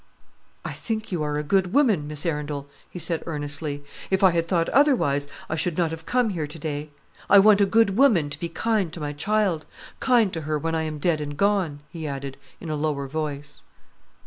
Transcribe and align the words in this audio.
"I 0.65 0.73
think 0.73 1.11
you 1.11 1.21
are 1.21 1.37
a 1.37 1.43
good 1.43 1.73
woman, 1.73 2.07
Miss 2.07 2.25
Arundel," 2.25 2.67
he 2.89 2.97
said 2.97 3.21
earnestly. 3.27 3.83
"If 4.09 4.23
I 4.23 4.31
had 4.31 4.47
thought 4.47 4.67
otherwise, 4.69 5.27
I 5.47 5.55
should 5.55 5.77
not 5.77 5.91
have 5.91 6.07
come 6.07 6.29
here 6.31 6.47
to 6.47 6.57
day. 6.57 6.89
I 7.29 7.37
want 7.37 7.61
a 7.61 7.67
good 7.67 7.95
woman 7.95 8.31
to 8.31 8.39
be 8.39 8.49
kind 8.49 8.91
to 8.93 8.99
my 8.99 9.13
child; 9.13 9.67
kind 9.99 10.33
to 10.33 10.41
her 10.41 10.57
when 10.57 10.73
I 10.73 10.81
am 10.89 10.97
dead 10.97 11.21
and 11.21 11.37
gone," 11.37 11.81
he 11.91 12.07
added, 12.07 12.37
in 12.59 12.71
a 12.71 12.75
lower 12.75 13.07
voice. 13.07 13.61